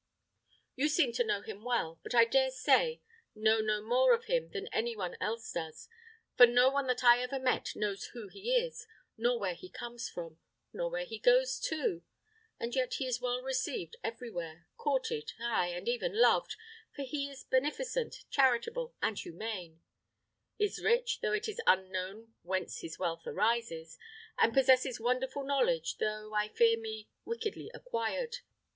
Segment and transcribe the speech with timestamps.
[0.75, 3.01] You seem to know him well, but I dare say
[3.35, 5.87] know no more of him than any one else does;
[6.35, 10.09] for no one that I ever met knows who he is, nor where he comes
[10.09, 10.39] from,
[10.73, 12.01] nor where he goes to;
[12.59, 16.55] and yet he is well received everywhere, courted, ay, and even loved,
[16.95, 19.83] for he is beneficent, charitable, and humane;
[20.57, 23.99] is rich, though it is unknown whence his wealth arises,
[24.35, 28.37] and possesses wonderful knowledge, though, I fear me, wickedly acquired.